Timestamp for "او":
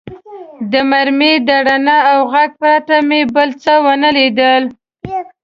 2.11-2.19